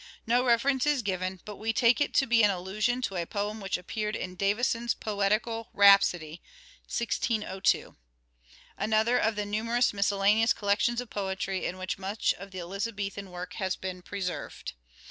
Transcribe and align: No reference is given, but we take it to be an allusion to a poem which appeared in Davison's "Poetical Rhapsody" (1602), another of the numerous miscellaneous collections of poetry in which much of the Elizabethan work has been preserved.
No 0.25 0.43
reference 0.43 0.87
is 0.87 1.03
given, 1.03 1.41
but 1.45 1.57
we 1.57 1.73
take 1.73 2.01
it 2.01 2.11
to 2.15 2.25
be 2.25 2.41
an 2.41 2.49
allusion 2.49 3.03
to 3.03 3.17
a 3.17 3.27
poem 3.27 3.61
which 3.61 3.77
appeared 3.77 4.15
in 4.15 4.33
Davison's 4.35 4.95
"Poetical 4.95 5.69
Rhapsody" 5.73 6.41
(1602), 6.87 7.95
another 8.79 9.19
of 9.19 9.35
the 9.35 9.45
numerous 9.45 9.93
miscellaneous 9.93 10.53
collections 10.53 11.01
of 11.01 11.11
poetry 11.11 11.67
in 11.67 11.77
which 11.77 11.99
much 11.99 12.33
of 12.33 12.49
the 12.49 12.57
Elizabethan 12.59 13.29
work 13.29 13.53
has 13.59 13.75
been 13.75 14.01
preserved. 14.01 14.73